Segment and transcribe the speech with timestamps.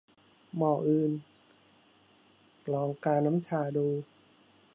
[0.55, 1.11] หม้ออื่น!
[2.73, 3.87] ลองกาน้ำชาดู